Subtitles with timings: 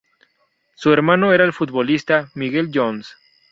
[0.73, 3.15] Su hermano era el futbolista Miguel Jones.